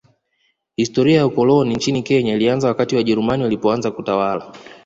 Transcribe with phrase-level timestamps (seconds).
[0.75, 4.51] Historia ya ukoloni nchini Kenya ilianza wakati Wajerumani walipoanza kutawala